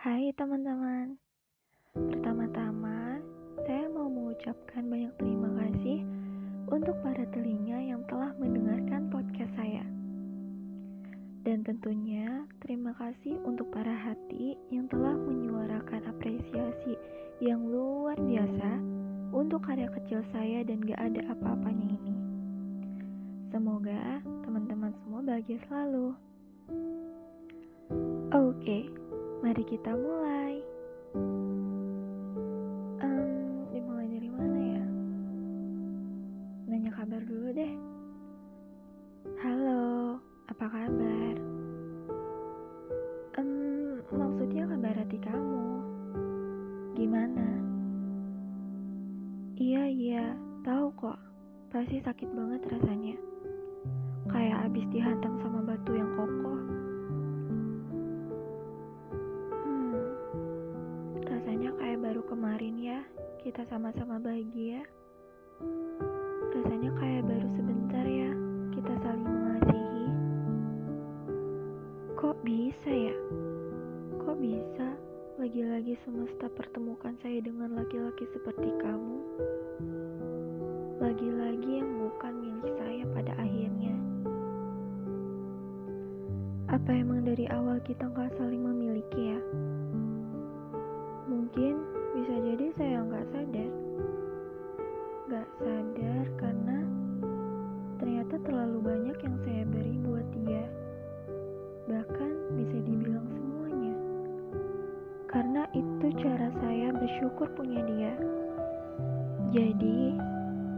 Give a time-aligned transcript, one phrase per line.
[0.00, 1.20] Hai teman-teman,
[1.92, 3.20] pertama-tama
[3.68, 6.08] saya mau mengucapkan banyak terima kasih
[6.72, 9.84] untuk para telinga yang telah mendengarkan podcast saya.
[11.44, 16.96] Dan tentunya terima kasih untuk para hati yang telah menyuarakan apresiasi
[17.44, 18.80] yang luar biasa
[19.36, 22.16] untuk karya kecil saya dan gak ada apa-apanya ini.
[23.52, 26.16] Semoga teman-teman semua bahagia selalu.
[28.32, 28.82] Oke, okay,
[29.40, 30.60] mari kita mulai.
[33.00, 34.84] Um, dimulai dari mana ya?
[36.68, 37.72] Nanya kabar dulu deh.
[39.40, 41.34] Halo, apa kabar?
[43.40, 45.64] Um, maksudnya kabar hati kamu?
[47.00, 47.48] Gimana?
[49.56, 50.24] Iya, iya,
[50.68, 51.16] tahu kok.
[51.72, 53.16] Pasti sakit banget rasanya.
[54.28, 56.60] Kayak abis dihantam sama batu yang kokoh.
[63.50, 64.86] Kita sama-sama bahagia.
[66.54, 68.30] Rasanya kayak baru sebentar ya,
[68.70, 70.06] kita saling mengasihi.
[72.14, 73.16] Kok bisa ya?
[74.22, 74.94] Kok bisa
[75.42, 79.18] lagi-lagi semesta pertemukan saya dengan laki-laki seperti kamu?
[81.02, 83.98] Lagi-lagi yang bukan milik saya pada akhirnya.
[86.70, 89.42] Apa emang dari awal kita nggak saling memiliki ya?
[91.26, 91.89] Mungkin
[92.20, 93.72] bisa jadi saya nggak sadar.
[95.24, 96.78] Nggak sadar karena
[97.96, 100.64] ternyata terlalu banyak yang saya beri buat dia.
[101.88, 103.96] Bahkan bisa dibilang semuanya.
[105.32, 108.12] Karena itu cara saya bersyukur punya dia.
[109.56, 110.12] Jadi,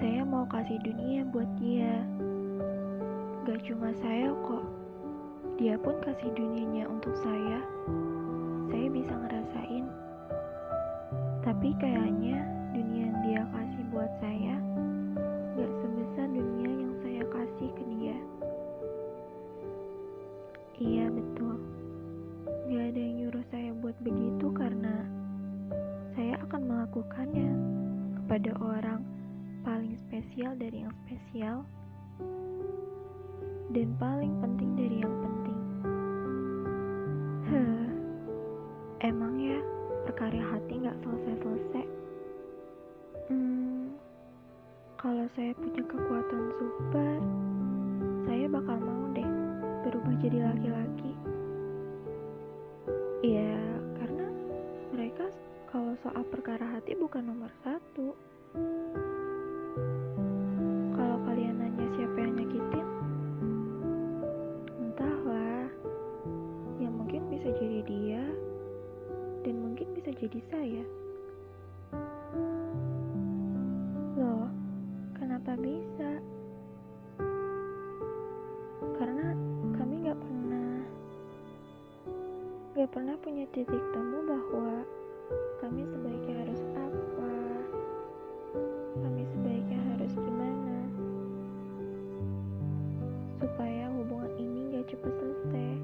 [0.00, 2.00] saya mau kasih dunia buat dia.
[3.44, 4.64] Gak cuma saya kok
[5.60, 7.60] dia pun kasih dunianya untuk saya.
[8.72, 9.85] Saya bisa ngerasain.
[11.56, 12.44] Tapi kayaknya
[12.76, 14.60] dunia yang dia kasih buat saya
[15.56, 18.18] gak sebesar dunia yang saya kasih ke dia.
[20.76, 21.56] Iya betul.
[22.68, 25.00] Gak ada yang nyuruh saya buat begitu karena
[26.12, 27.48] saya akan melakukannya
[28.20, 29.00] kepada orang
[29.64, 31.64] paling spesial dari yang spesial
[33.72, 35.60] dan paling penting dari yang penting.
[37.48, 37.88] Huh,
[39.00, 39.56] emang ya
[40.06, 41.86] perkara hati nggak selesai-selesai.
[43.26, 43.90] Hmm,
[44.94, 47.18] kalau saya punya kekuatan super,
[48.30, 49.26] saya bakal mau deh
[49.82, 51.12] berubah jadi laki-laki.
[53.26, 53.58] Ya,
[53.98, 54.26] karena
[54.94, 55.26] mereka
[55.74, 58.14] kalau soal perkara hati bukan nomor satu.
[82.86, 84.86] Gak pernah punya titik temu bahwa
[85.58, 87.34] kami sebaiknya harus apa,
[89.02, 90.78] kami sebaiknya harus gimana,
[93.42, 95.74] supaya hubungan ini gak cepat selesai.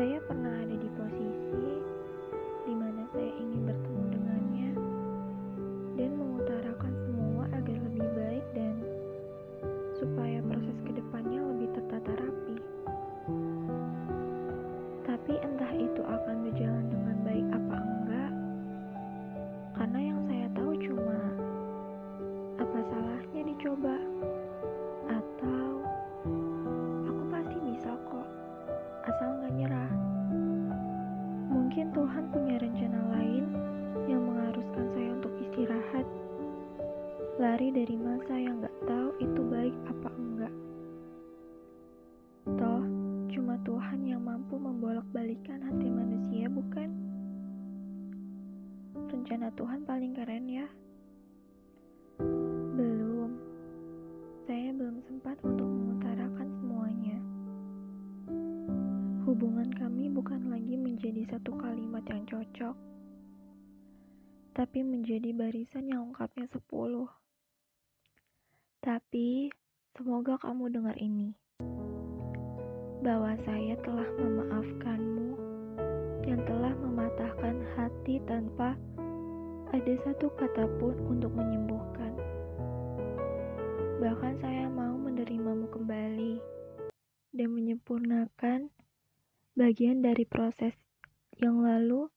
[0.00, 0.57] Saya pernah
[15.18, 18.32] Tapi entah itu akan berjalan dengan baik apa enggak,
[19.76, 21.20] karena yang saya tahu cuma
[22.56, 23.96] apa salahnya dicoba,
[25.10, 25.84] atau
[27.04, 28.28] aku pasti bisa kok,
[29.04, 29.92] asal nggak nyerah.
[31.52, 33.44] Mungkin Tuhan punya rencana lain
[34.08, 36.06] yang mengharuskan saya untuk istirahat,
[37.36, 40.54] lari dari masa yang nggak tahu itu baik apa enggak.
[43.68, 46.88] Tuhan yang mampu membolak-balikan hati manusia, bukan?
[48.96, 50.64] Rencana Tuhan paling keren ya.
[52.72, 53.36] Belum.
[54.48, 57.20] Saya belum sempat untuk mengutarakan semuanya.
[59.28, 62.76] Hubungan kami bukan lagi menjadi satu kalimat yang cocok,
[64.56, 67.12] tapi menjadi barisan yang lengkapnya sepuluh.
[68.80, 69.52] Tapi,
[69.92, 71.36] semoga kamu dengar ini
[72.98, 75.30] bahwa saya telah memaafkanmu
[76.26, 78.74] yang telah mematahkan hati tanpa
[79.70, 82.12] ada satu kata pun untuk menyembuhkan.
[84.02, 86.40] Bahkan saya mau menerimamu kembali
[87.36, 88.72] dan menyempurnakan
[89.54, 90.74] bagian dari proses
[91.38, 92.10] yang lalu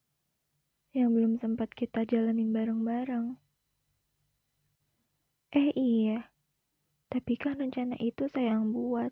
[0.92, 3.40] yang belum sempat kita jalanin bareng-bareng.
[5.52, 6.32] Eh iya,
[7.12, 9.12] tapi kan rencana itu saya yang buat,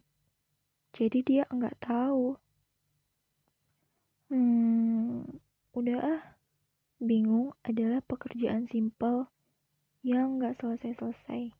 [0.95, 2.38] jadi dia nggak tahu.
[4.30, 5.25] Hmm,
[5.74, 6.21] udah ah,
[7.01, 9.30] bingung adalah pekerjaan simpel
[10.06, 11.58] yang nggak selesai-selesai.